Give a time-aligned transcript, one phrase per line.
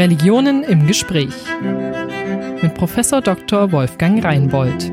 [0.00, 1.34] Religionen im Gespräch
[2.62, 3.70] mit Professor Dr.
[3.70, 4.90] Wolfgang Reinbold.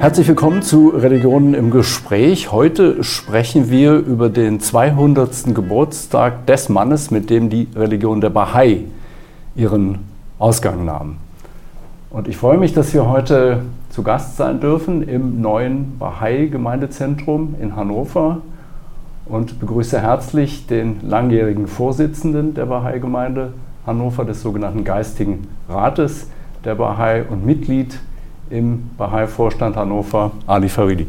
[0.00, 2.50] Herzlich willkommen zu Religionen im Gespräch.
[2.50, 5.54] Heute sprechen wir über den 200.
[5.54, 8.80] Geburtstag des Mannes, mit dem die Religion der Bahai
[9.54, 10.00] ihren
[10.40, 11.18] Ausgang nahm.
[12.10, 17.76] Und ich freue mich, dass wir heute zu Gast sein dürfen im neuen Bahai-Gemeindezentrum in
[17.76, 18.38] Hannover
[19.26, 23.52] und begrüße herzlich den langjährigen Vorsitzenden der Bahai-Gemeinde
[23.88, 26.28] Hannover, des sogenannten Geistigen Rates
[26.64, 27.98] der Bahai und Mitglied
[28.50, 31.06] im Bahai-Vorstand Hannover, Ali Faridi.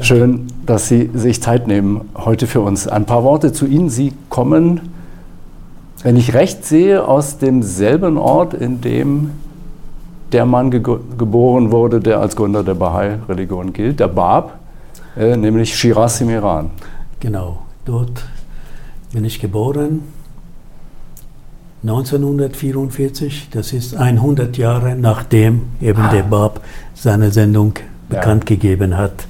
[0.00, 2.86] Schön, dass Sie sich Zeit nehmen heute für uns.
[2.86, 3.88] Ein paar Worte zu Ihnen.
[3.88, 4.92] Sie kommen,
[6.02, 9.30] wenn ich recht sehe, aus demselben Ort, in dem
[10.32, 10.82] der Mann ge
[11.16, 14.58] geboren wurde, der als Gründer der Bahai-Religion gilt, der Bab,
[15.16, 16.70] äh, nämlich Shiraz im Iran.
[17.20, 18.24] Genau, dort
[19.12, 20.02] bin ich geboren.
[21.86, 26.10] 1944, das ist 100 Jahre nachdem eben ah.
[26.10, 26.60] der Bab
[26.94, 27.74] seine Sendung
[28.08, 28.56] bekannt ja.
[28.56, 29.26] gegeben hat.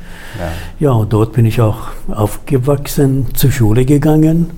[0.79, 0.89] Ja.
[0.89, 4.51] ja, und dort bin ich auch aufgewachsen, zur Schule gegangen,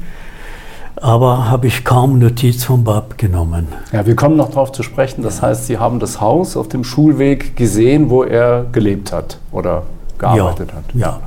[0.96, 3.68] aber habe ich kaum Notiz vom Bab genommen.
[3.92, 5.22] Ja, wir kommen noch darauf zu sprechen.
[5.22, 9.84] Das heißt, Sie haben das Haus auf dem Schulweg gesehen, wo er gelebt hat oder
[10.18, 10.76] gearbeitet ja.
[10.76, 10.84] hat.
[10.94, 11.20] Ja.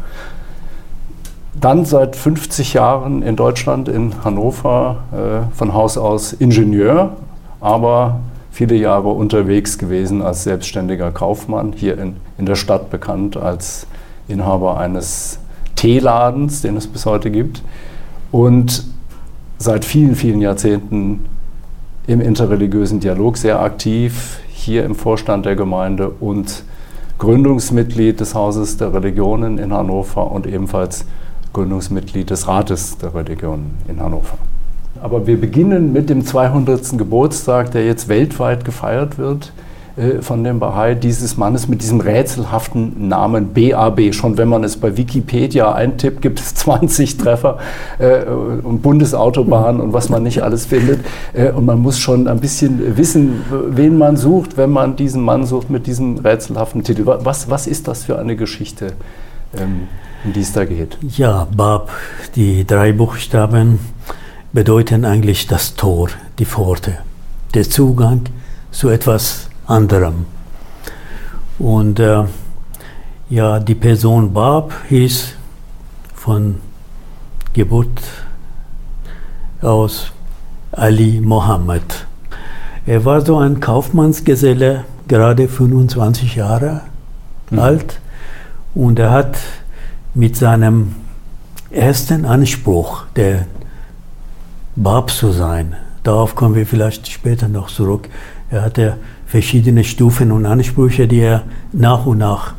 [1.61, 7.17] Dann seit 50 Jahren in Deutschland, in Hannover, äh, von Haus aus Ingenieur,
[7.59, 13.87] aber viele Jahre unterwegs gewesen als selbstständiger Kaufmann, hier in, in der Stadt bekannt als
[14.29, 15.39] Inhaber eines
[15.75, 17.61] Teeladens, den es bis heute gibt.
[18.31, 18.85] Und
[19.57, 21.25] seit vielen, vielen Jahrzehnten
[22.07, 26.63] im interreligiösen Dialog sehr aktiv, hier im Vorstand der Gemeinde und
[27.17, 31.05] Gründungsmitglied des Hauses der Religionen in Hannover und ebenfalls
[31.53, 34.37] Gründungsmitglied des Rates der Religion in Hannover.
[35.01, 36.97] Aber wir beginnen mit dem 200.
[36.97, 39.53] Geburtstag, der jetzt weltweit gefeiert wird
[39.95, 44.13] äh, von dem Bahai, dieses Mannes mit diesem rätselhaften Namen BAB.
[44.13, 47.59] Schon wenn man es bei Wikipedia eintippt, gibt es 20 Treffer
[47.97, 51.05] äh, und Bundesautobahnen und was man nicht alles findet.
[51.33, 55.45] Äh, und man muss schon ein bisschen wissen, wen man sucht, wenn man diesen Mann
[55.45, 57.03] sucht mit diesem rätselhaften Titel.
[57.05, 58.93] Was, was ist das für eine Geschichte?
[59.57, 59.87] Ähm,
[60.23, 60.97] um die es da geht.
[61.17, 61.89] Ja, Bab,
[62.35, 63.79] die drei Buchstaben
[64.51, 66.09] bedeuten eigentlich das Tor,
[66.39, 66.97] die Pforte,
[67.53, 68.21] der Zugang
[68.71, 70.25] zu etwas anderem.
[71.57, 72.23] Und äh,
[73.29, 75.33] ja, die Person Bab hieß
[76.15, 76.55] von
[77.53, 78.01] Geburt
[79.61, 80.11] aus
[80.71, 82.05] Ali Mohammed.
[82.85, 86.81] Er war so ein Kaufmannsgeselle, gerade 25 Jahre
[87.49, 87.59] mhm.
[87.59, 87.99] alt,
[88.73, 89.37] und er hat
[90.19, 90.95] mit seinem
[91.71, 93.45] ersten Anspruch, der
[94.75, 98.09] Bab zu sein, darauf kommen wir vielleicht später noch zurück,
[98.49, 102.53] er hatte verschiedene Stufen und Ansprüche, die er nach und nach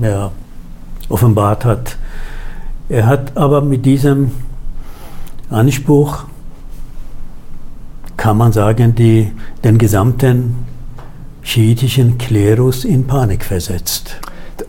[0.00, 0.30] ja,
[1.10, 1.98] offenbart hat.
[2.88, 4.30] Er hat aber mit diesem
[5.50, 6.24] Anspruch,
[8.16, 9.32] kann man sagen, die,
[9.64, 10.64] den gesamten
[11.42, 14.16] schiitischen Klerus in Panik versetzt.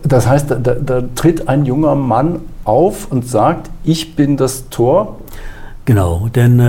[0.02, 5.18] Das heißt, da, da, tritt ein junger Mann auf und sagt, ich bin das Tor.
[5.84, 6.60] Genau, denn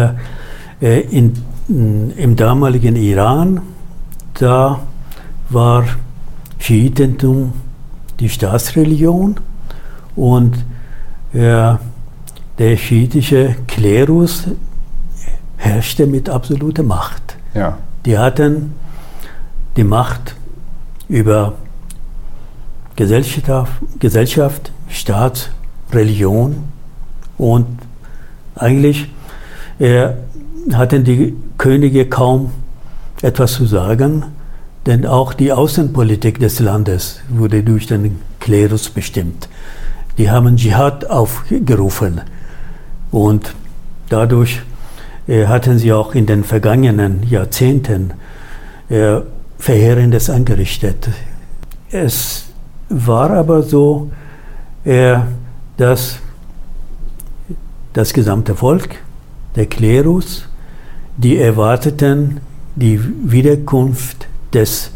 [0.82, 1.34] äh, in,
[1.68, 3.62] im damaligen Iran,
[4.36, 4.80] da
[5.50, 5.84] war
[6.60, 7.54] Schiitentum
[8.20, 9.36] die Staatsreligion
[10.16, 10.56] und
[11.34, 11.76] äh,
[12.58, 14.48] der schiitische Klerus
[15.58, 17.38] herrschte mit absoluter Macht.
[17.54, 17.78] Ja.
[18.06, 18.74] Die hatten
[19.78, 20.36] die Macht
[21.08, 21.54] über
[24.00, 25.52] Gesellschaft, Staat,
[25.94, 26.66] Religion
[27.38, 27.66] und
[28.56, 29.10] eigentlich
[29.80, 30.10] äh,
[30.74, 32.52] hatten die Könige kaum
[33.22, 34.26] etwas zu sagen,
[34.86, 39.48] denn auch die Außenpolitik des Landes wurde durch den Klerus bestimmt.
[40.18, 42.22] Die haben Dschihad aufgerufen
[43.12, 43.56] und
[44.10, 44.62] dadurch
[45.28, 48.12] äh, hatten sie auch in den vergangenen Jahrzehnten
[48.90, 49.22] äh,
[49.58, 51.10] Verheerendes angerichtet.
[51.92, 52.49] Es
[52.90, 54.10] war aber so,
[54.84, 55.18] äh,
[55.78, 56.20] dass
[57.94, 58.98] das gesamte Volk,
[59.56, 60.48] der Klerus,
[61.18, 62.40] die erwarteten
[62.76, 64.92] die Wiederkunft des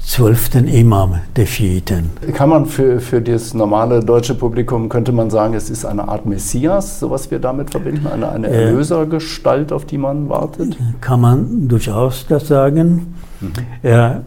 [0.00, 2.10] zwölften Imam der Schiiten.
[2.34, 6.26] Kann man für, für das normale deutsche Publikum, könnte man sagen, es ist eine Art
[6.26, 10.76] Messias, so was wir damit verbinden, eine, eine äh, Erlösergestalt, auf die man wartet?
[11.00, 13.14] Kann man durchaus das sagen.
[13.40, 13.52] Mhm.
[13.82, 14.22] Er,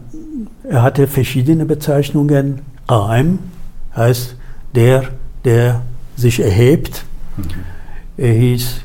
[0.68, 3.38] er hatte verschiedene Bezeichnungen Qaim
[3.94, 4.34] heißt
[4.74, 5.04] der,
[5.44, 5.82] der
[6.16, 7.04] sich erhebt.
[7.36, 7.44] Mhm.
[8.16, 8.80] Er hieß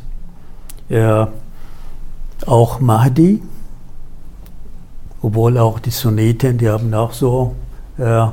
[0.90, 1.30] er
[2.46, 3.42] auch Mahdi,
[5.22, 7.56] obwohl auch die Sunniten, die haben auch so
[7.98, 8.28] äh,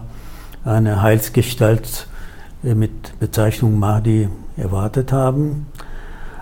[0.65, 2.07] eine Heilsgestalt
[2.63, 5.67] äh, mit Bezeichnung Mahdi erwartet haben.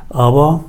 [0.08, 0.64] Aber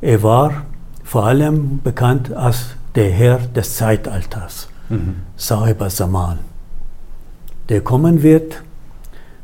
[0.00, 0.62] er war
[1.02, 5.16] vor allem bekannt als der Herr des Zeitalters, mhm.
[5.36, 6.38] Sahib al-Zaman,
[7.68, 8.62] der kommen wird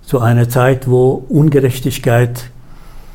[0.03, 2.51] zu einer Zeit, wo Ungerechtigkeit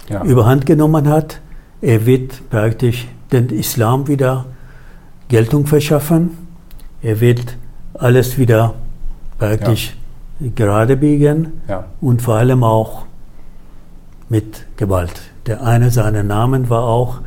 [0.09, 0.23] ja.
[0.23, 1.41] überhand genommen hat.
[1.81, 4.45] Er wird praktisch den Islam wieder
[5.27, 6.31] Geltung verschaffen.
[7.01, 7.57] Er wird
[7.93, 8.73] alles wieder
[9.37, 9.95] praktisch
[10.39, 10.49] ja.
[10.55, 11.85] gerade biegen ja.
[12.01, 13.05] und vor allem auch
[14.29, 15.21] mit Gewalt.
[15.45, 17.19] Der eine seiner Namen war auch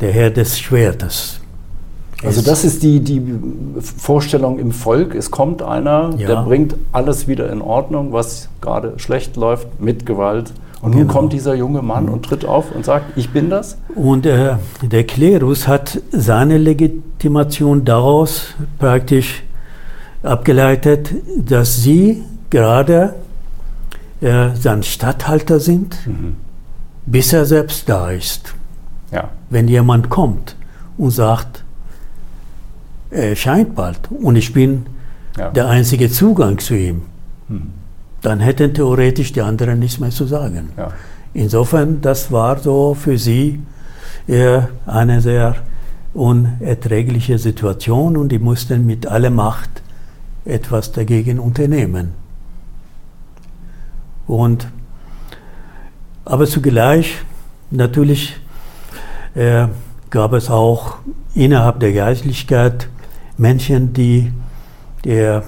[0.00, 1.39] der Herr des Schwertes.
[2.24, 3.22] Also das ist die, die
[3.80, 5.14] Vorstellung im Volk.
[5.14, 6.26] Es kommt einer, ja.
[6.26, 10.52] der bringt alles wieder in Ordnung, was gerade schlecht läuft, mit Gewalt.
[10.82, 11.12] Und nun genau.
[11.12, 13.76] kommt dieser junge Mann und tritt auf und sagt, ich bin das.
[13.94, 18.46] Und äh, der Klerus hat seine Legitimation daraus
[18.78, 19.42] praktisch
[20.22, 23.14] abgeleitet, dass sie gerade
[24.20, 26.36] äh, sein Statthalter sind, mhm.
[27.06, 28.54] bis er selbst da ist.
[29.12, 29.28] Ja.
[29.50, 30.56] Wenn jemand kommt
[30.96, 31.59] und sagt,
[33.10, 34.86] erscheint bald und ich bin
[35.36, 35.50] ja.
[35.50, 37.02] der einzige Zugang zu ihm,
[37.48, 37.80] mhm
[38.22, 40.70] dann hätten theoretisch die anderen nichts mehr zu sagen.
[40.76, 40.92] Ja.
[41.32, 43.60] Insofern, das war so für sie
[44.26, 45.56] äh, eine sehr
[46.12, 49.82] unerträgliche Situation und die mussten mit aller Macht
[50.44, 52.12] etwas dagegen unternehmen.
[54.26, 54.68] Und,
[56.24, 57.18] aber zugleich,
[57.70, 58.36] natürlich
[59.34, 59.66] äh,
[60.10, 60.96] gab es auch
[61.34, 62.88] innerhalb der Geistlichkeit
[63.40, 64.32] Menschen, die
[65.04, 65.44] der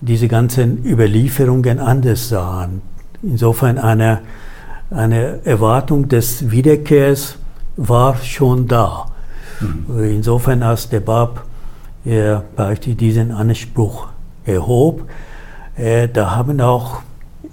[0.00, 2.82] diese ganzen Überlieferungen anders sahen.
[3.22, 4.20] Insofern eine,
[4.90, 7.36] eine Erwartung des Wiederkehrs
[7.76, 9.06] war schon da.
[9.60, 10.04] Mhm.
[10.04, 11.44] Insofern, als der Bab
[12.04, 12.36] äh,
[12.84, 14.08] diesen Anspruch
[14.44, 15.08] erhob,
[15.76, 17.00] äh, da haben auch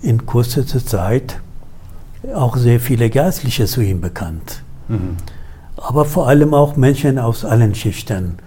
[0.02, 1.40] in kurzer Zeit
[2.36, 4.64] auch sehr viele Geistliche zu ihm bekannt.
[4.90, 5.16] Mhm.
[5.78, 8.38] Aber vor allem auch Menschen aus allen Schichten,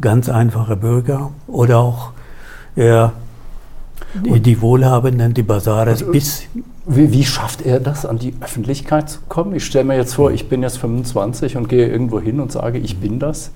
[0.00, 2.12] ganz einfache Bürger oder auch
[2.76, 3.12] ja,
[4.14, 6.42] die, die Wohlhabenden, die Bazares also, bis.
[6.86, 9.54] Wie, wie, schafft er das, an die Öffentlichkeit zu kommen?
[9.54, 12.78] Ich stelle mir jetzt vor, ich bin jetzt 25 und gehe irgendwo hin und sage,
[12.78, 13.52] ich bin das.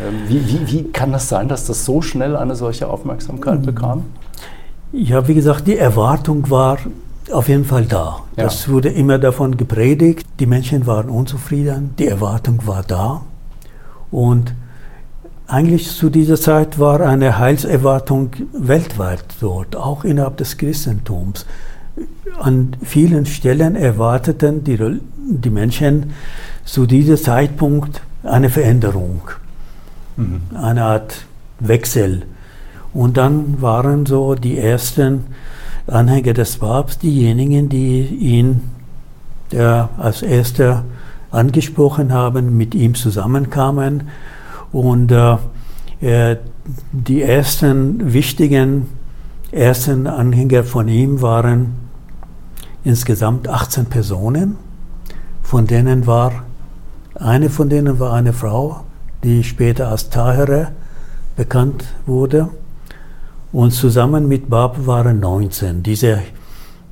[0.00, 4.04] Ähm, wie, wie, wie kann das sein, dass das so schnell eine solche Aufmerksamkeit bekam?
[4.92, 6.78] Ja, wie gesagt, die Erwartung war
[7.30, 8.20] auf jeden Fall da.
[8.36, 8.44] Ja.
[8.44, 10.26] Das wurde immer davon gepredigt.
[10.40, 13.20] Die Menschen waren unzufrieden, die Erwartung war da.
[14.10, 14.54] Und
[15.48, 21.46] eigentlich zu dieser Zeit war eine Heilserwartung weltweit dort, auch innerhalb des Christentums.
[22.38, 24.78] An vielen Stellen erwarteten die,
[25.16, 26.12] die Menschen
[26.64, 29.22] zu diesem Zeitpunkt eine Veränderung,
[30.16, 30.42] mhm.
[30.54, 31.24] eine Art
[31.60, 32.22] Wechsel.
[32.92, 35.24] Und dann waren so die ersten
[35.86, 38.60] Anhänger des Papstes diejenigen, die ihn
[39.96, 40.84] als erster
[41.30, 44.08] angesprochen haben, mit ihm zusammenkamen
[44.72, 45.36] und äh,
[46.00, 46.36] äh,
[46.92, 48.88] die ersten wichtigen
[49.50, 51.74] ersten Anhänger von ihm waren
[52.84, 54.56] insgesamt 18 Personen.
[55.42, 56.44] Von denen war
[57.14, 58.84] eine von denen war eine Frau,
[59.24, 60.68] die später als Tahere
[61.36, 62.50] bekannt wurde.
[63.50, 65.82] Und zusammen mit Bab waren 19.
[65.82, 66.20] Diese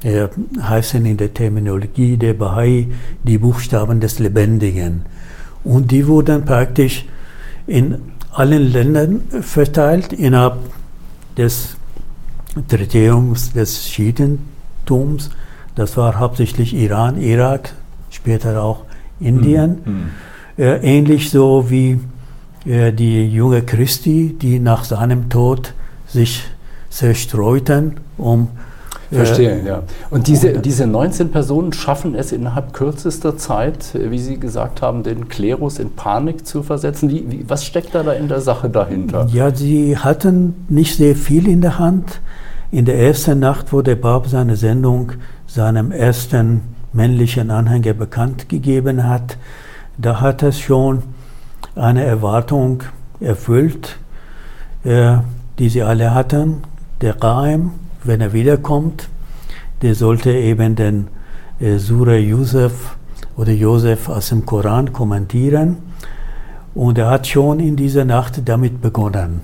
[0.03, 0.29] äh,
[0.61, 2.89] heißen in der Terminologie der Bahai
[3.23, 5.05] die Buchstaben des Lebendigen.
[5.65, 7.05] Und die wurden praktisch
[7.67, 7.99] in
[8.33, 10.59] allen Ländern verteilt innerhalb
[11.37, 11.77] des
[12.69, 15.31] Territoriums des Schiitentums.
[15.75, 17.73] Das war hauptsächlich Iran, Irak,
[18.11, 18.85] später auch
[19.21, 19.79] Indien.
[19.85, 19.93] Mhm.
[19.93, 20.11] mhm.
[20.59, 22.01] Äh, ähnlich so wie
[22.65, 25.75] äh, die junge Christi, die nach seinem Tod
[26.07, 26.45] sich
[26.89, 28.49] zerstreuten, um
[29.11, 29.83] Verstehe, ja.
[30.11, 35.03] Und diese, diese 19 Personen schaffen es innerhalb kürzester Zeit, äh, wie Sie gesagt haben,
[35.03, 37.11] den Klerus in Panik zu versetzen.
[37.11, 39.29] Wie, wie, was steckt da, da in der Sache dahinter?
[39.33, 42.21] Ja, sie hatten nicht sehr viel in der Hand.
[42.73, 45.13] In der ersten Nacht, wo der Papst seine Sendung
[45.47, 49.39] seinem ersten männlichen Anhänger bekannt gegeben hat,
[49.99, 51.03] da hat es schon
[51.77, 52.83] eine Erwartung
[53.21, 53.99] erfüllt,
[54.85, 55.19] äh,
[55.59, 56.63] die sie alle hatten.
[57.01, 57.73] Der Qaim,
[58.07, 59.09] wenn er wiederkommt,
[59.83, 61.09] der sollte eben den
[61.61, 62.97] äh, Surah Yusuf
[63.37, 65.77] oder Josef aus dem Koran kommentieren.
[66.75, 69.41] Und er hat schon in dieser Nacht damit begonnen.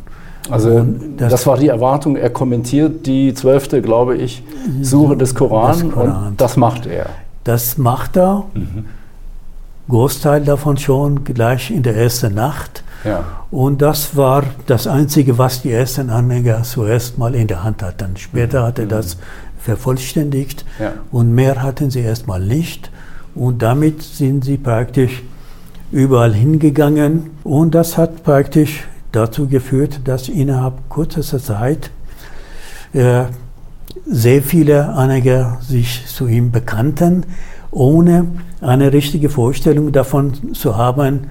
[0.51, 0.85] Also
[1.17, 4.43] das, das, war die Erwartung, er kommentiert die zwölfte, glaube ich,
[4.83, 7.07] Sure des Koran des und das macht er.
[7.45, 8.87] Das macht er, mhm.
[9.89, 12.83] Großteil davon schon gleich in der ersten Nacht.
[13.05, 13.25] Ja.
[13.51, 18.17] Und das war das Einzige, was die ersten Anhänger zuerst mal in der Hand hatten.
[18.17, 19.17] Später hat er das
[19.59, 20.93] vervollständigt Ja.
[21.11, 22.91] und mehr hatten sie erstmal nicht.
[23.35, 25.23] Und damit sind sie praktisch
[25.91, 27.31] überall hingegangen.
[27.45, 31.91] Und das hat praktisch dazu geführt, dass innerhalb kürzester Zeit
[32.93, 33.25] äh,
[34.07, 37.25] sehr viele Anhänger sich zu ihm bekannten,
[37.71, 38.27] ohne
[38.61, 41.29] eine richtige Vorstellung davon zu haben,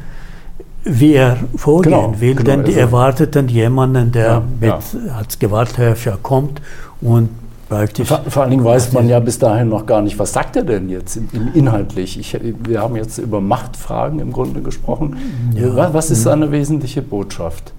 [0.84, 2.36] wie er vorgehen Genau, will.
[2.36, 5.14] genau, Denn die also- erwarteten jemanden, der Ja, mit, ja.
[5.18, 6.62] als Gewaltherrscher kommt
[7.02, 7.30] und
[7.70, 8.08] praktisch.
[8.08, 10.64] Vor, vor allen Dingen weiß man ja bis dahin noch gar nicht, was sagt er
[10.64, 12.20] denn jetzt in, in inhaltlich.
[12.20, 15.18] Ich, wir haben jetzt über Machtfragen im Grunde gesprochen.
[15.54, 15.76] Ja.
[15.76, 17.74] Wa- Was ist seine wesentliche Botschaft?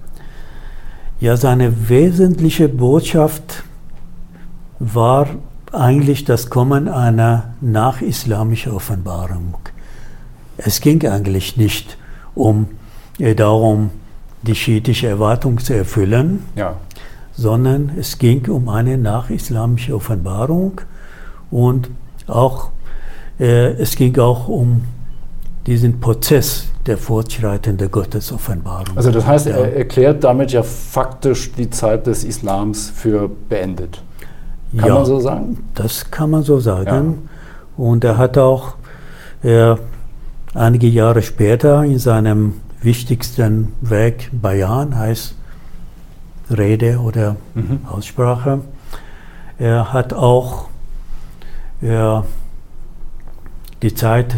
[1.19, 3.63] Ja, seine wesentliche Botschaft
[4.79, 5.27] war
[5.71, 9.55] eigentlich das Kommen einer nachislamischen Offenbarung.
[10.57, 11.97] Es ging eigentlich nicht
[12.35, 12.67] um
[13.31, 13.89] darum,
[14.41, 16.75] die schiitische Erwartung zu erfüllen, Ja.
[17.33, 20.81] sondern es ging um eine nachislamische Offenbarung
[21.49, 21.89] und
[22.27, 22.69] auch,
[23.39, 24.83] äh, es ging auch um
[25.65, 28.97] diesen Prozess der fortschreitenden Gottesoffenbarung.
[28.97, 29.55] Also das heißt, Ja.
[29.55, 34.03] er erklärt damit ja faktisch die Zeit des Islams für beendet.
[34.77, 34.95] Kann Ja.
[34.95, 35.63] man so sagen?
[35.75, 37.29] Das kann man so sagen.
[37.77, 38.75] Und er hat auch
[39.43, 39.75] äh,
[40.53, 42.53] einige Jahre später in seinem
[42.83, 45.35] wichtigsten Werk Bayan, heißt
[46.49, 47.79] Rede oder Mhm.
[47.89, 48.61] Aussprache,
[49.57, 50.67] er hat auch
[51.81, 52.21] äh,
[53.81, 54.35] die Zeit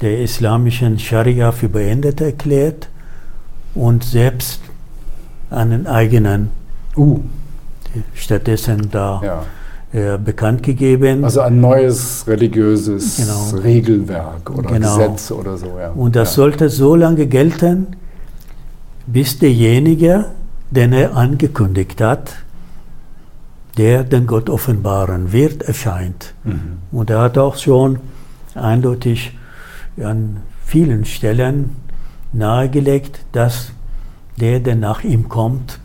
[0.00, 2.88] der islamischen Scharia für beendet erklärt
[3.74, 4.60] und selbst
[5.50, 6.50] einen eigenen
[6.96, 7.20] Uh,
[8.12, 9.42] stattdessen da ja.
[9.92, 11.24] Äh, bekannt gegeben.
[11.24, 13.62] Also ein neues religiöses Genau.
[13.62, 14.98] Regelwerk oder Genau.
[14.98, 15.78] Gesetz oder so.
[15.78, 15.90] Ja.
[15.90, 16.42] Und das ja.
[16.42, 17.88] sollte so lange gelten,
[19.06, 20.26] bis derjenige,
[20.70, 22.34] den er angekündigt hat,
[23.78, 26.34] der den Gott offenbaren wird, erscheint.
[26.44, 26.78] Mhm.
[26.92, 27.98] Und er hat auch schon
[28.54, 29.38] eindeutig
[30.02, 31.76] an vielen Stellen
[32.32, 33.72] nahegelegt, dass
[34.38, 35.78] der, der nach ihm kommt,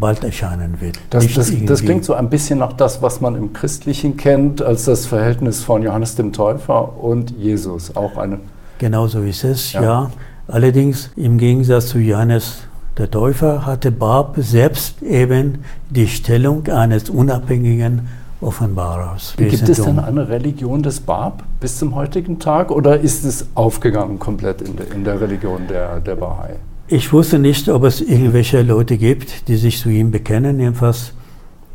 [0.00, 0.98] bald erscheinen wird.
[1.10, 4.86] Das, das, das klingt so ein bisschen nach das, was man im Christlichen kennt, als
[4.86, 7.94] das Verhältnis von Johannes dem Täufer und Jesus.
[7.94, 8.40] Auch eine.
[8.78, 9.82] Genau so ist es, Ja.
[9.82, 10.10] ja.
[10.48, 12.62] Allerdings im Gegensatz zu Johannes
[12.98, 18.08] der Täufer hatte Bab selbst eben die Stellung eines unabhängigen
[18.40, 19.34] Offenbarers.
[19.36, 24.18] Gibt es denn eine Religion des Bab bis zum heutigen Tag oder ist es aufgegangen
[24.18, 26.56] komplett in der, in der Religion der, der Bahai?
[26.92, 30.58] Ich wusste nicht, ob es irgendwelche Leute gibt, die sich zu ihm bekennen.
[30.58, 31.12] Jedenfalls,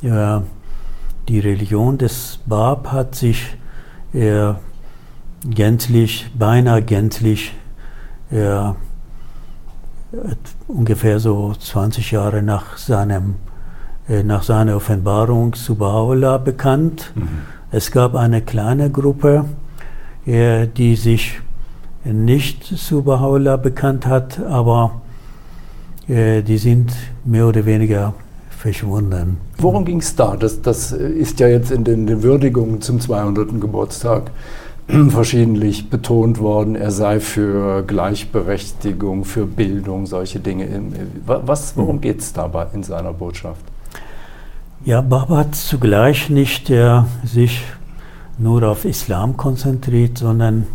[0.02, 0.44] ja,
[1.30, 3.56] die Religion des Bab hat sich
[4.12, 4.52] äh,
[5.50, 7.54] gänzlich, beinahe gänzlich,
[8.30, 8.74] äh,
[10.68, 13.36] ungefähr so 20 Jahre nach, seinem,
[14.10, 17.14] äh, nach seiner Offenbarung zu Baha'u'llah bekannt.
[17.72, 19.46] Es gab eine kleine Gruppe,
[20.26, 21.40] die sich
[22.04, 25.02] nicht zu Baha'u'llah bekannt hat, aber
[26.08, 26.92] die sind
[27.24, 28.14] mehr oder weniger
[28.66, 29.38] verschwunden.
[29.58, 30.36] Worum ging es da?
[30.36, 33.62] Das, das ist ja jetzt in den, den Würdigungen zum 200.
[33.62, 34.32] Geburtstag
[35.10, 40.68] verschiedentlich betont worden, er sei für Gleichberechtigung, für Bildung, solche Dinge.
[41.26, 43.62] Was, worum geht es dabei in seiner Botschaft?
[44.84, 47.64] Ja, Baba hat zugleich nicht äh, sich
[48.38, 50.68] nur auf Islam konzentriert, sondern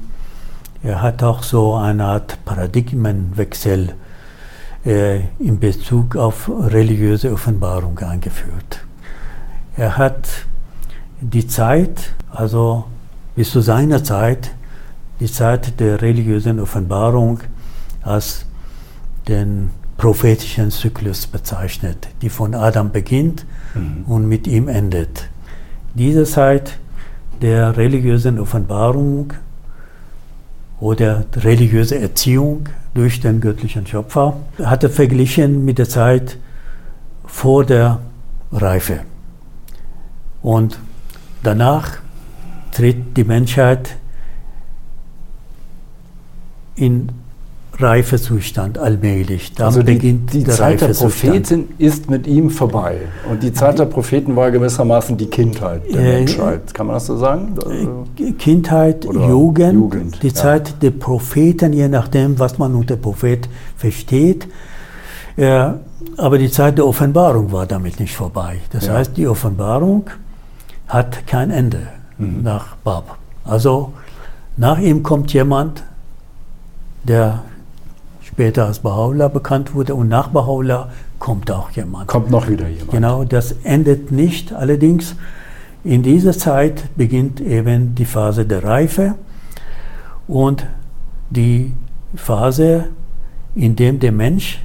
[0.82, 3.92] er hat auch so eine Art Paradigmenwechsel äh,
[4.84, 8.80] in Bezug auf religiöse Offenbarung eingeführt.
[9.76, 10.28] Er hat
[11.20, 12.84] die Zeit, also
[13.36, 14.52] bis zu seiner Zeit,
[15.20, 17.40] die Zeit der religiösen Offenbarung
[18.02, 18.46] als
[19.28, 23.44] den prophetischen Zyklus bezeichnet, die von Adam beginnt
[24.06, 25.28] und mit ihm endet.
[25.94, 26.78] Diese Zeit
[27.42, 29.34] der religiösen Offenbarung
[30.80, 36.38] oder religiöse Erziehung durch den göttlichen Schöpfer hat er verglichen mit der Zeit
[37.24, 38.00] vor der
[38.52, 39.00] Reife.
[40.42, 40.78] Und
[41.42, 41.98] danach
[42.72, 43.96] tritt die Menschheit
[46.74, 47.12] in
[47.82, 49.52] Reifezustand allmählich.
[49.54, 50.88] Dann also die, beginnt die Zeit der.
[50.88, 52.98] Propheten ist mit ihm vorbei.
[53.30, 56.72] Und die Zeit der Propheten war gewissermaßen die Kindheit der Äh, Menschheit.
[56.74, 57.54] Kann man das so sagen?
[58.38, 60.34] Kindheit, Oder Jugend, Jugend, die ja.
[60.34, 64.46] Zeit der Propheten, je nachdem, was man unter Prophet versteht.
[65.36, 65.70] Äh,
[66.16, 68.58] aber die Zeit der Offenbarung war damit nicht vorbei.
[68.72, 68.94] Das Ja.
[68.94, 70.04] heißt, die Offenbarung
[70.88, 71.82] hat kein Ende
[72.18, 72.42] Mhm.
[72.42, 73.16] nach Bab.
[73.44, 73.92] Also
[74.56, 75.82] nach ihm kommt jemand,
[77.04, 77.40] der
[78.30, 79.94] später als Baha'u'llah bekannt wurde.
[79.94, 80.86] Und nach Baha'u'llah
[81.18, 82.06] kommt auch jemand.
[82.08, 82.90] Kommt noch wieder jemand.
[82.90, 84.52] Genau, das endet nicht.
[84.52, 85.16] Allerdings
[85.84, 89.14] in dieser Zeit beginnt eben die Phase der Reife
[90.28, 90.66] und
[91.30, 91.74] die
[92.14, 92.86] Phase,
[93.54, 94.60] in der der Mensch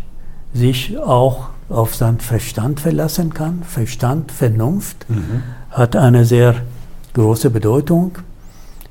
[0.54, 3.64] sich auch auf seinen Verstand verlassen kann.
[3.64, 5.44] Verstand, Vernunft mhm.
[5.72, 6.56] hat eine sehr
[7.14, 8.20] große Bedeutung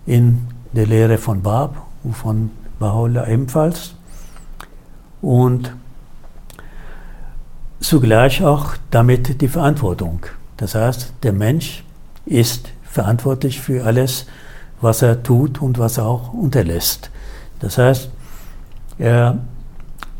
[0.06, 2.50] in der Lehre von Bab und von
[2.80, 3.94] Baha'u'llah ebenfalls.
[5.24, 5.74] Und
[7.80, 10.26] zugleich auch damit die Verantwortung.
[10.58, 11.82] Das heißt, der Mensch
[12.26, 14.26] ist verantwortlich für alles,
[14.82, 17.10] was er tut und was er auch unterlässt.
[17.60, 18.10] Das heißt,
[18.98, 19.38] er,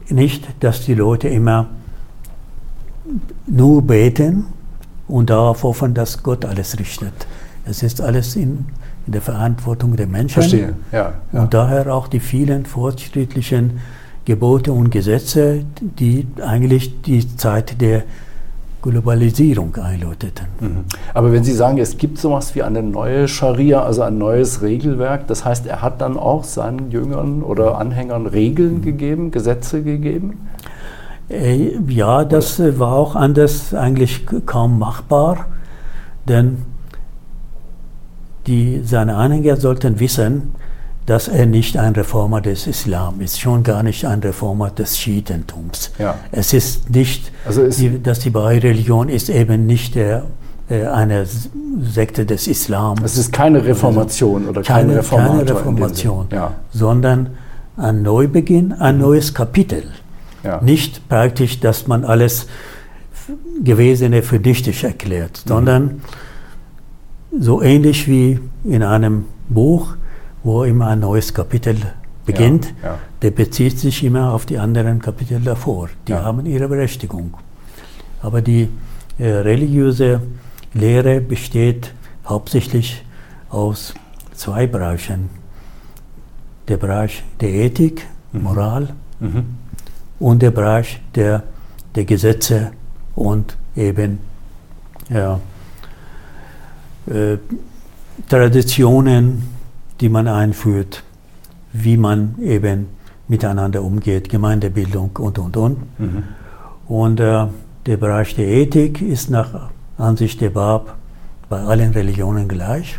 [0.09, 1.67] nicht, dass die Leute immer
[3.47, 4.47] nur beten
[5.07, 7.27] und darauf hoffen, dass Gott alles richtet.
[7.67, 8.67] Es ist alles in,
[9.07, 10.41] in der Verantwortung der Menschen.
[10.41, 11.43] Verstehe, ja, ja.
[11.43, 13.81] Und daher auch die vielen fortschrittlichen
[14.25, 18.05] Gebote und Gesetze, die eigentlich die Zeit der
[18.91, 20.47] Globalisierung einläuteten.
[20.61, 20.85] Mhm.
[21.15, 25.27] Aber wenn Sie sagen, es gibt sowas wie eine neue Scharia, also ein neues Regelwerk,
[25.27, 28.83] das heißt, er hat dann auch seinen Jüngern oder Anhängern Regeln mhm.
[28.83, 30.49] gegeben, Gesetze gegeben?
[31.31, 35.47] Äh, ja, das war auch anders eigentlich kaum machbar,
[36.29, 36.59] denn
[38.47, 40.55] die, seine Anhänger sollten wissen,
[41.07, 45.91] dass er nicht ein Reformer des Islam ist, schon gar nicht ein Reformer des Schiitentums.
[45.99, 46.17] Ja.
[46.33, 50.25] Es ist nicht, also ist die, dass die Bahai-Religion ist eben nicht der,
[50.69, 51.27] äh, eine
[51.83, 52.97] Sekte des Islam.
[53.05, 56.55] Es ist keine Reformation oder keine, keine Reformation, ja.
[56.73, 57.31] sondern
[57.77, 59.83] ein Neubeginn, ein neues Kapitel.
[60.43, 60.61] Ja.
[60.63, 62.47] Nicht praktisch, dass man alles
[63.63, 65.49] Gewesene für nichtig erklärt, mhm.
[65.49, 66.03] sondern
[67.39, 69.97] so ähnlich wie in einem Buch,
[70.45, 71.77] wo immer ein neues Kapitel
[72.25, 72.99] beginnt, ja, ja.
[73.23, 75.89] der bezieht sich immer auf die anderen Kapitel davor.
[76.07, 76.23] Die ja.
[76.23, 77.37] haben ihre Berechtigung.
[78.23, 78.69] Aber die
[79.19, 80.21] äh, religiöse
[80.73, 81.93] Lehre besteht
[82.27, 83.05] hauptsächlich
[83.51, 83.95] aus
[84.35, 85.29] zwei Bereichen.
[86.69, 88.43] Der Bereich der Ethik, mhm.
[88.43, 89.45] Moral mhm
[90.19, 91.43] und der Bereich der,
[91.95, 92.73] der Gesetze
[93.15, 94.19] und eben
[95.11, 95.37] äh,
[98.29, 99.54] Traditionen,
[100.05, 101.03] die man einführt,
[101.73, 102.89] wie man eben
[103.27, 105.99] miteinander umgeht, Gemeindebildung und, und, und.
[105.99, 106.25] Mhm.
[106.87, 107.47] Und äh,
[107.87, 110.99] der Bereich der Ethik ist nach Ansicht der Bab
[111.49, 112.99] bei allen Religionen gleich.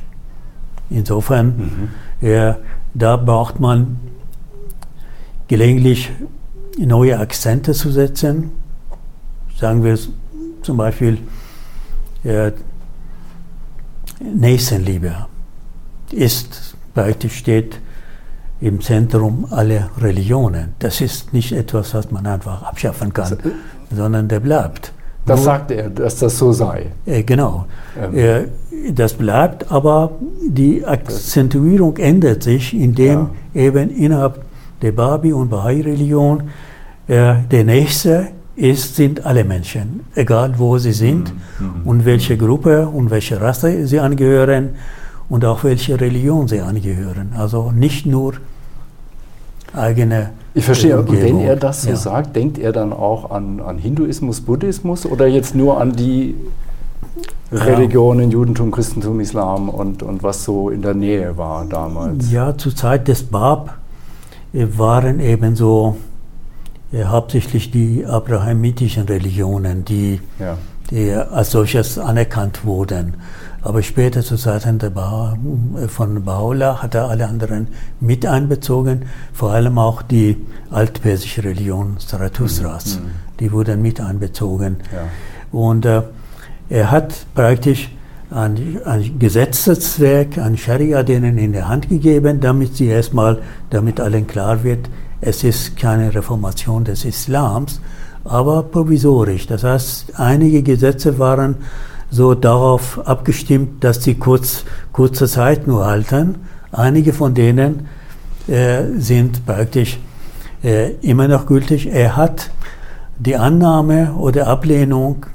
[0.89, 1.91] Insofern,
[2.21, 2.27] mhm.
[2.27, 2.55] äh,
[2.95, 3.99] da braucht man
[5.47, 6.11] gelegentlich
[6.79, 8.49] neue Akzente zu setzen.
[9.59, 9.95] Sagen wir
[10.63, 11.19] zum Beispiel
[12.23, 12.51] äh,
[14.19, 15.27] Nächstenliebe
[16.11, 17.79] ist praktisch steht
[18.61, 20.73] im Zentrum aller Religionen.
[20.79, 24.93] Das ist nicht etwas, was man einfach abschaffen kann, äh, sondern der bleibt.
[25.25, 26.87] Das Nur, sagte er, dass das so sei.
[27.05, 27.65] Äh, genau.
[28.01, 28.17] Ähm.
[28.17, 30.11] Äh, das bleibt, aber
[30.47, 33.61] die Akzentuierung ändert sich, indem ja.
[33.61, 34.43] eben innerhalb
[34.81, 36.43] der Babi- und Bahai-Religion
[37.07, 41.81] äh, der Nächste ist, sind alle Menschen, egal wo sie sind mhm.
[41.83, 44.75] und welche Gruppe und welche Rasse sie angehören
[45.29, 47.33] und auch welche Religion sie angehören.
[47.37, 48.33] Also nicht nur
[49.73, 50.31] eigene.
[50.53, 51.95] Ich verstehe, und wenn er das so ja.
[51.95, 56.35] sagt, denkt er dann auch an, an Hinduismus, Buddhismus oder jetzt nur an die
[57.51, 62.31] Religionen, Judentum, Christentum, Islam und, und was so in der Nähe war damals?
[62.31, 63.77] Ja, zur Zeit des Bab
[64.53, 65.97] waren eben so
[66.91, 70.57] äh, hauptsächlich die abrahamitischen Religionen, die, ja.
[70.89, 73.15] die als solches anerkannt wurden.
[73.65, 75.35] Aber später zu Zeiten der ba
[75.87, 77.67] von Baha'u'llah hat er alle anderen
[77.99, 80.37] mit einbezogen, vor allem auch die
[80.69, 83.05] altpersische Religion Zarathustras, mhm.
[83.05, 83.09] mhm.
[83.39, 84.77] die wurden mit einbezogen.
[84.93, 85.07] Ja.
[85.51, 86.03] Und äh,
[86.69, 87.89] er hat praktisch
[88.29, 94.27] ein, ein Gesetzeswerk, ein Scharia denen in der Hand gegeben, damit sie erstmal, damit allen
[94.27, 97.81] klar wird, es ist keine Reformation des Islams,
[98.25, 99.47] aber provisorisch.
[99.47, 101.55] Das heißt, einige Gesetze waren
[102.15, 106.35] so darauf abgestimmt, dass sie kurz, kurze Zeit nur halten.
[106.71, 107.87] Einige von denen
[108.47, 109.99] äh, sind praktisch
[110.63, 111.87] äh, immer noch gültig.
[111.87, 112.51] Er hat
[113.19, 115.25] die Annahme oder Ablehnung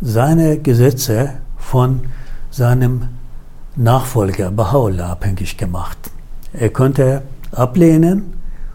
[0.00, 2.00] seiner Gesetze von
[2.50, 3.02] seinem
[3.76, 5.98] Nachfolger Baha'u'llah abhängig gemacht.
[6.52, 8.34] Er konnte ablehnen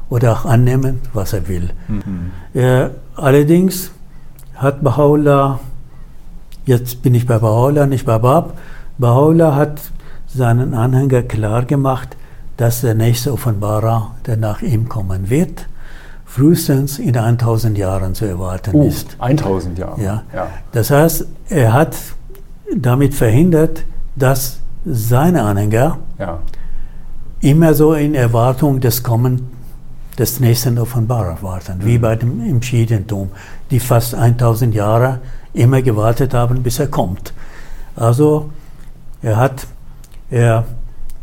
[0.10, 1.72] oder auch annehmen, was er will.
[1.90, 2.32] Mhm.
[2.54, 3.92] Äh, allerdings
[4.54, 5.60] hat Baha'u'llah,
[6.66, 8.58] jetzt bin ich bei Baha'u'llah, nicht bei Bab,
[9.00, 9.82] Baha'u'llah hat
[10.28, 12.16] seinen Anhänger klar gemacht,
[12.58, 15.68] dass der nächste Offenbarer, der nach ihm kommen wird,
[16.26, 19.16] frühestens in 1000 Jahren zu erwarten Uh, ist.
[19.20, 20.02] 1000 Jahre.
[20.02, 20.24] Ja.
[20.72, 21.96] Das heißt, er hat
[22.76, 23.84] damit verhindert,
[24.16, 26.40] dass seine Anhänger Ja.
[27.42, 29.48] immer so in Erwartung des Kommen
[30.18, 33.32] des nächsten Offenbarer warten, wie bei dem im Schiedentum,
[33.72, 35.20] die fast 1000 Jahre
[35.54, 37.34] immer gewartet haben, bis er kommt.
[37.96, 38.50] Also
[39.22, 39.68] er hat
[40.30, 40.66] er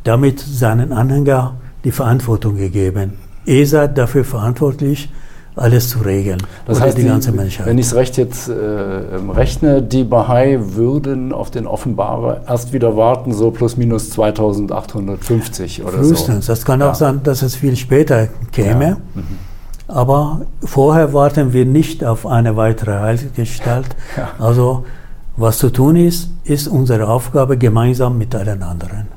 [0.05, 3.19] damit seinen Anhänger die Verantwortung gegeben.
[3.45, 5.11] Ihr seid dafür verantwortlich,
[5.55, 6.39] alles zu regeln.
[6.67, 7.67] Das heißt, die die, ganze Menschheit.
[7.67, 8.53] wenn ich es recht jetzt äh,
[9.17, 15.83] ähm, rechne, die Bahai würden auf den Offenbarer erst wieder warten, so plus minus 2850
[15.85, 16.47] oder Frühestens.
[16.47, 16.53] so.
[16.53, 16.91] Das kann Ja.
[16.91, 18.85] auch sein, dass es viel später käme.
[18.85, 18.97] Ja.
[19.15, 19.39] Mhm.
[19.89, 23.89] Aber vorher warten wir nicht auf eine weitere Heilgestalt.
[24.17, 24.31] Ja.
[24.39, 24.85] Also
[25.37, 29.09] was zu tun ist, ist unsere Aufgabe gemeinsam mit allen anderen.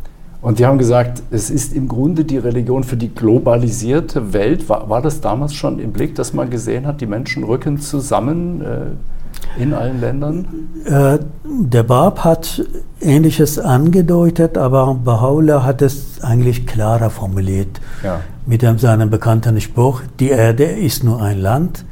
[0.45, 4.69] Und die haben gesagt, es ist im Grunde die Religion für die globalisierte Welt.
[4.69, 8.61] War, war das damals schon im Blick, dass man gesehen hat, die Menschen rücken zusammen
[8.61, 10.47] äh, in allen Ländern?
[10.85, 12.63] Äh, der Bab hat
[13.01, 17.81] Ähnliches angedeutet, aber Baha'u'llah hat es eigentlich klarer formuliert.
[18.03, 18.19] Ja.
[18.45, 21.85] Mit dem seinem bekannten Spruch, die Erde ist nur ein Land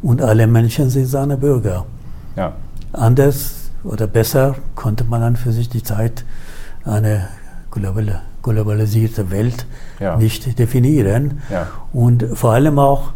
[0.00, 1.84] und alle Menschen sind seine Bürger.
[2.36, 2.54] Ja.
[2.90, 6.24] Anders oder besser konnte man dann für sich die Zeit
[6.86, 7.28] eine
[7.70, 9.66] global, globalisierte Welt
[10.00, 10.16] Ja.
[10.16, 11.40] nicht definieren.
[11.50, 11.66] Ja.
[11.92, 13.10] Und vor allem auch,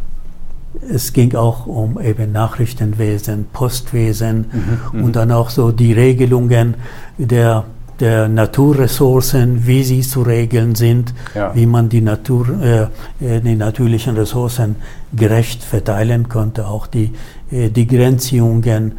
[0.89, 4.45] es ging auch um eben Nachrichtenwesen, Postwesen
[4.93, 6.75] Mhm, und dann auch so die Regelungen
[7.17, 7.63] der,
[7.99, 11.51] der Naturressourcen, wie sie zu regeln sind, Ja.
[11.55, 12.81] wie man die, Natur, äh,
[13.25, 14.75] äh, die natürlichen Ressourcen
[15.15, 17.11] gerecht verteilen konnte, auch die,
[17.51, 18.93] äh, die Grenzziehungen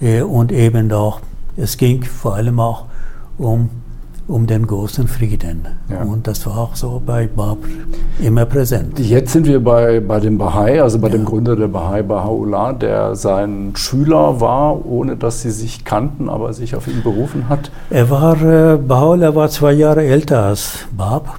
[0.00, 1.20] äh, und eben auch,
[1.56, 2.86] es ging vor allem auch
[3.38, 3.70] um,
[4.30, 5.66] um den großen Frieden.
[5.88, 6.02] Ja.
[6.02, 7.66] Und das war auch so bei Babr
[8.20, 8.98] immer präsent.
[8.98, 11.28] Jetzt sind wir bei, bei dem Bahai, also bei dem Ja.
[11.28, 16.74] Gründer der Bahai, Baha'u'llah, der sein Schüler war, ohne dass sie sich kannten, aber sich
[16.76, 17.70] auf ihn berufen hat.
[17.90, 21.38] Er war, äh, Baha'u'llah war zwei Jahre älter als Bab.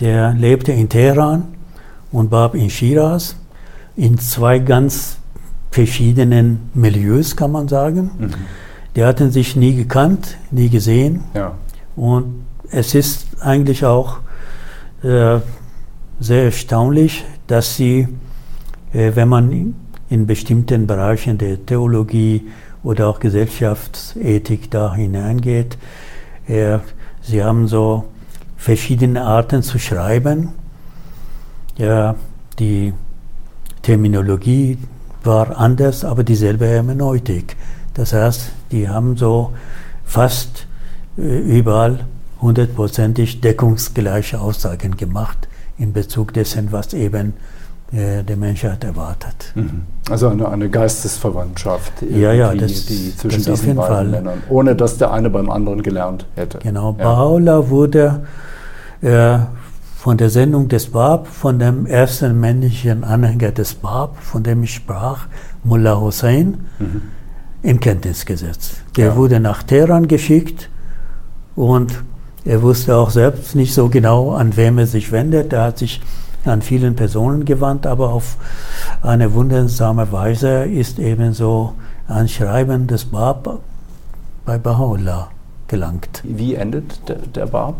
[0.00, 1.44] Der lebte in Teheran
[2.12, 3.36] und Bab in Shiraz,
[3.96, 5.16] in zwei ganz
[5.70, 8.10] verschiedenen Milieus, kann man sagen.
[8.96, 11.20] Die hatten sich nie gekannt, nie gesehen.
[11.34, 11.52] Ja.
[12.00, 14.20] Und es ist eigentlich auch
[15.02, 15.38] äh,
[16.18, 18.08] sehr erstaunlich, dass sie,
[18.94, 19.74] äh, wenn man
[20.08, 22.48] in bestimmten Bereichen der Theologie
[22.82, 25.76] oder auch Gesellschaftsethik da hineingeht,
[26.48, 26.78] äh,
[27.20, 28.06] sie haben so
[28.56, 30.52] verschiedene Arten zu schreiben.
[31.76, 32.14] Ja,
[32.58, 32.94] die
[33.82, 34.78] Terminologie
[35.22, 37.56] war anders, aber dieselbe Hermeneutik.
[37.92, 39.52] Das heißt, die haben so
[40.06, 40.66] fast
[41.16, 42.00] überall
[42.40, 47.34] hundertprozentig deckungsgleiche Aussagen gemacht in Bezug dessen, was eben
[47.92, 49.52] äh, der Menschheit erwartet.
[49.54, 49.82] Mhm.
[50.08, 54.08] Also eine, eine Geistesverwandtschaft, Ja, ja, das- die zwischen das diesen beiden Fall.
[54.08, 56.58] Männern, ohne dass der eine beim anderen gelernt hätte.
[56.58, 57.04] Genau, Ja.
[57.04, 58.22] Baha'u'llah wurde
[59.02, 59.38] äh,
[59.96, 64.74] von der Sendung des Bab, von dem ersten männlichen Anhänger des Bab, von dem ich
[64.74, 65.26] sprach,
[65.64, 67.02] Mullah Hussein, Mhm.
[67.62, 68.76] in Kenntnis gesetzt.
[68.96, 69.16] Der Ja.
[69.16, 70.70] wurde nach Teheran geschickt
[71.56, 72.02] und
[72.44, 75.52] er wusste auch selbst nicht so genau, an wem er sich wendet.
[75.52, 76.00] Er hat sich
[76.44, 78.36] an vielen Personen gewandt, aber auf
[79.02, 81.74] eine wundersame Weise ist ebenso
[82.08, 83.60] ein Schreiben des Bab
[84.46, 85.26] bei Baha'u'llah
[85.68, 86.22] gelangt.
[86.24, 87.74] Wie endet der, der Bab?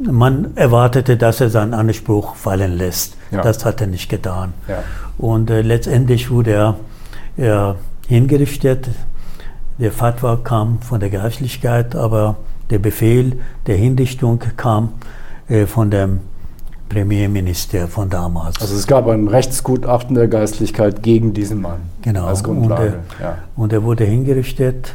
[0.00, 3.16] Man erwartete, dass er seinen Anspruch fallen lässt.
[3.30, 3.42] Ja.
[3.42, 4.54] Das hat er nicht getan.
[4.66, 4.82] Ja.
[5.18, 6.76] Und äh, letztendlich wurde er,
[7.36, 8.88] er hingerichtet.
[9.78, 12.36] Der Fatwa kam von der Geistlichkeit, aber
[12.70, 14.90] der Befehl der Hinrichtung kam
[15.48, 16.20] äh, von dem
[16.88, 18.60] Premierminister von damals.
[18.60, 22.26] Also es gab ein Rechtsgutachten der Geistlichkeit gegen diesen Mann Genau.
[22.26, 22.86] als Grundlage.
[22.86, 23.38] Und, ja.
[23.56, 24.94] Und er wurde hingerichtet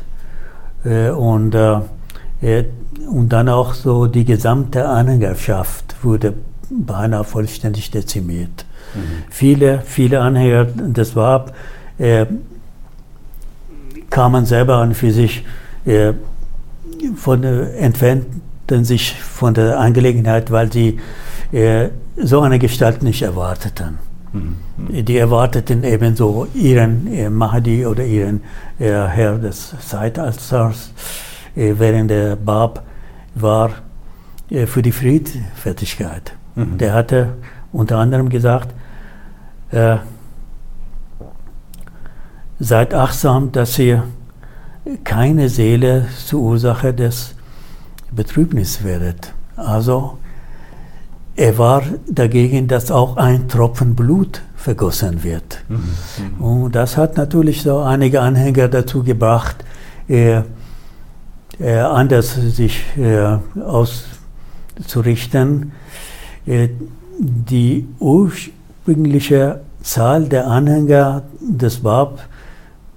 [0.85, 1.81] äh, und, äh,
[3.09, 6.33] und dann auch so die gesamte Anhängerschaft wurde
[6.69, 8.65] beinahe vollständig dezimiert.
[9.29, 11.53] Viele, viele Anhänger des WAP
[11.97, 12.25] äh,
[14.09, 15.43] kamen selber an für sich,
[15.85, 16.13] äh,
[17.09, 20.99] von, entfernten sich von der Angelegenheit, weil sie
[21.51, 23.99] äh, so eine Gestalt nicht erwarteten.
[24.77, 28.41] Die erwarteten ebenso ihren äh, Mahdi oder ihren
[28.79, 30.91] äh, Herr des Zeitalters,
[31.55, 32.83] äh, während der Bab
[33.35, 33.69] war
[34.49, 36.33] äh, für die Friedfertigkeit.
[36.55, 36.79] Mhm.
[36.79, 37.33] Der hatte
[37.71, 38.73] unter anderem gesagt,
[39.69, 39.97] äh,
[42.59, 44.03] seid achtsam, dass ihr
[45.03, 47.35] keine Seele zur Ursache des
[48.11, 49.33] Betrübnis werdet.
[49.55, 50.17] Also
[51.35, 55.63] er war dagegen, dass auch ein Tropfen Blut vergossen wird.
[55.67, 56.43] Mhm.
[56.43, 59.55] Und das hat natürlich so einige Anhänger dazu gebracht,
[60.07, 60.41] äh,
[61.59, 65.71] äh, anders sich äh, auszurichten.
[66.45, 66.69] Äh,
[67.19, 72.27] die ursprüngliche Zahl der Anhänger des Bab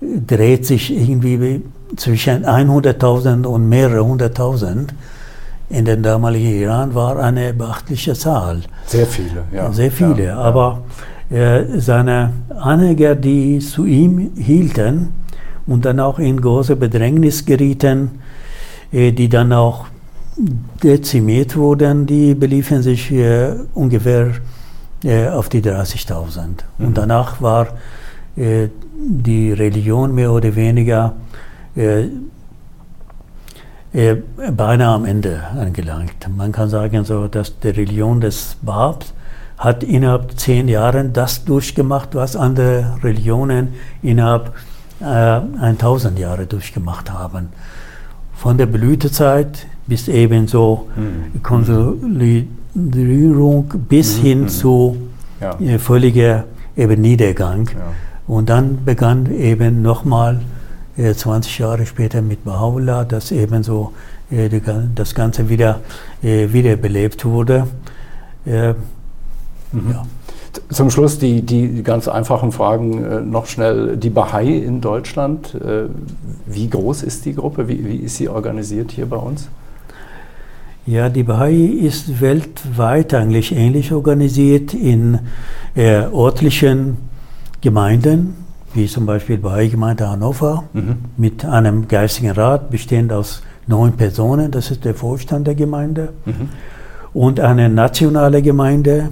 [0.01, 1.63] dreht sich irgendwie
[1.95, 4.95] zwischen 100.000 und mehrere hunderttausend.
[5.69, 8.63] In den damaligen Iran war eine beachtliche Zahl.
[8.87, 9.73] Sehr viele, ja.
[9.73, 10.83] Sehr viele, ja, aber
[11.31, 15.13] äh, seine Anhänger, die zu ihm hielten
[15.67, 18.21] und dann auch in große Bedrängnis gerieten,
[18.93, 19.87] äh, die dann auch
[20.83, 24.33] dezimiert wurden, die beliefen sich äh, ungefähr
[25.03, 26.39] äh, auf die 30.000.
[26.79, 26.87] Mhm.
[26.87, 27.69] Und danach war
[28.37, 31.15] äh, die Religion mehr oder weniger
[34.57, 36.29] beinahe am Ende angelangt.
[36.37, 39.13] Man kann sagen, so, dass die Religion des Babs
[39.59, 44.53] hat innerhalb zehn Jahren das durchgemacht, was andere Religionen innerhalb
[45.01, 47.49] äh, 1000 Jahre durchgemacht haben.
[48.35, 51.43] Von der Blütezeit bis eben so mhm.
[51.43, 54.23] Konsolidierung bis mhm.
[54.23, 54.49] hin mhm.
[54.49, 54.99] zu
[55.41, 55.59] ja.
[55.61, 56.45] äh, völliger
[56.77, 57.69] eben Niedergang.
[57.69, 57.77] Ja.
[58.27, 60.41] Und dann begann eben nochmal
[60.97, 63.93] 20 Jahre später mit Baha'u'llah, dass eben so
[64.31, 64.49] äh,
[64.95, 65.81] das Ganze wieder
[66.23, 67.67] äh, wiederbelebt wurde.
[68.45, 68.73] Äh,
[69.73, 69.91] mhm.
[69.91, 70.07] ja.
[70.71, 73.99] Zum Schluss die, die ganz einfachen Fragen noch schnell.
[73.99, 75.55] Die Bahai in Deutschland,
[76.47, 77.69] wie groß ist die Gruppe?
[77.69, 79.51] Wie, wie ist sie organisiert hier bei uns?
[80.87, 85.19] Ja, die Bahai ist weltweit eigentlich ähnlich organisiert in
[85.75, 86.97] äh, örtlichen
[87.61, 90.97] Gemeinden wie zum Beispiel bei Gemeinde Hannover, mhm.
[91.17, 96.49] mit einem geistigen Rat bestehend aus neun Personen, das ist der Vorstand der Gemeinde, mhm.
[97.15, 99.11] und eine nationale Gemeinde.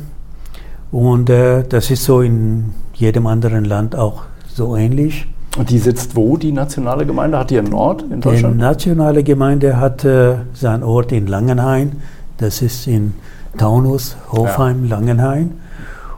[0.93, 5.27] Und äh, das ist so in jedem anderen Land auch so ähnlich.
[5.57, 7.39] Und die sitzt wo, die nationale Gemeinde?
[7.39, 8.55] Hat die einen Ort in Deutschland?
[8.55, 12.01] Die nationale Gemeinde hat äh, seinen Ort in Langenhain.
[12.39, 13.15] Das ist in
[13.59, 14.97] Taunus, Hofheim, ja.
[14.97, 15.53] Langenhain.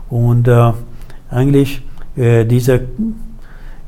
[0.09, 0.73] Und äh,
[1.31, 1.83] eigentlich
[2.17, 2.81] äh, diese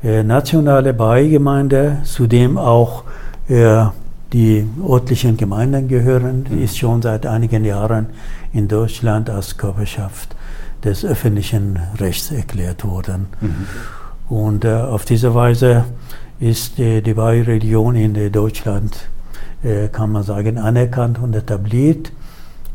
[0.03, 3.03] äh, nationale Bahai-Gemeinde, zu dem auch
[3.47, 3.85] äh,
[4.33, 6.63] die örtlichen Gemeinden gehören, mhm.
[6.63, 8.07] ist schon seit einigen Jahren
[8.53, 10.35] in Deutschland als Körperschaft
[10.83, 13.27] des öffentlichen Rechts erklärt worden.
[13.41, 13.67] Mhm.
[14.29, 15.85] Und äh, auf diese Weise
[16.39, 19.09] ist äh, die Bahai-Religion in Deutschland,
[19.63, 22.11] äh, kann man sagen, anerkannt und etabliert.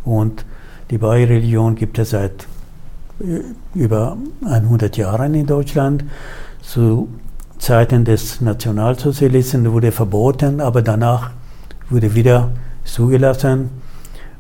[0.05, 0.45] Und
[0.91, 2.47] die Bahai-Religion gibt es seit
[3.75, 6.05] über 100 Jahren in Deutschland.
[6.65, 7.09] Zu
[7.59, 11.31] Zeiten des Nationalsozialismus wurde verboten, aber danach
[11.89, 12.51] wurde wieder
[12.85, 13.71] zugelassen.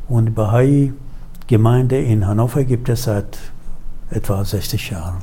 [0.08, 3.38] Und die Bahai-Gemeinde in Hannover gibt es seit
[4.10, 5.18] etwa 60 Jahren.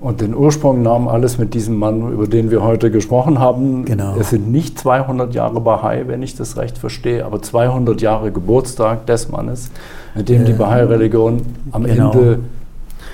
[0.00, 3.84] Und den Ursprung nahm alles mit diesem Mann, über den wir heute gesprochen haben.
[3.84, 4.16] Genau.
[4.18, 9.06] Es sind nicht 200 Jahre Bahai, wenn ich das recht verstehe, aber 200 Jahre Geburtstag
[9.06, 9.70] des Mannes,
[10.16, 12.10] mit dem die Bahai-Religion am genau.
[12.10, 12.40] Ende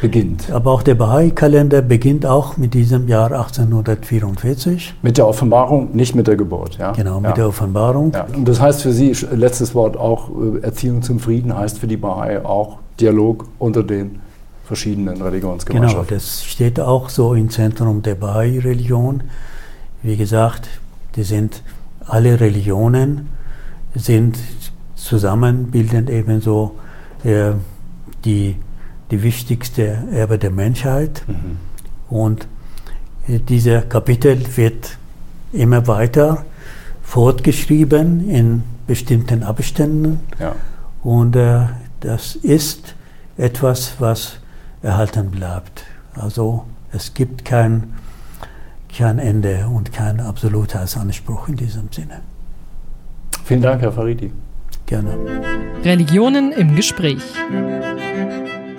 [0.01, 0.51] beginnt.
[0.51, 4.95] Aber auch der Bahai-Kalender beginnt auch mit diesem Jahr 1844.
[5.03, 6.79] Mit der Offenbarung, nicht mit der Geburt.
[6.79, 6.93] Ja?
[6.93, 7.35] Genau, mit ja.
[7.35, 8.13] der Offenbarung.
[8.13, 8.27] Ja.
[8.35, 11.97] Und das heißt für Sie, letztes Wort auch, äh, Erziehung zum Frieden heißt für die
[11.97, 14.21] Bahai auch Dialog unter den
[14.65, 16.07] verschiedenen Religionsgemeinschaften.
[16.07, 19.23] Genau, das steht auch so im Zentrum der Bahai-Religion.
[20.03, 20.69] Wie gesagt,
[21.17, 21.63] die sind
[22.07, 23.29] alle Religionen
[23.95, 24.39] sind
[24.95, 26.75] zusammen, bilden ebenso
[27.25, 27.53] äh,
[28.25, 28.57] die
[29.11, 31.23] die wichtigste Erbe der Menschheit.
[31.27, 31.59] Mhm.
[32.09, 32.49] Und
[33.27, 34.97] dieser Kapitel wird
[35.53, 36.45] immer weiter
[37.03, 40.21] fortgeschrieben in bestimmten Abständen.
[40.39, 40.55] Ja.
[41.03, 41.67] Und äh,
[42.01, 42.95] das ist
[43.37, 44.39] etwas, was
[44.83, 45.85] erhalten bleibt.
[46.15, 47.95] Also es gibt kein,
[48.95, 52.21] kein Ende und kein Absolutheitsanspruch in diesem Sinne.
[53.45, 54.33] Vielen Dank, Herr Faridi.
[54.87, 55.15] Gerne.
[55.85, 57.23] Religionen im Gespräch.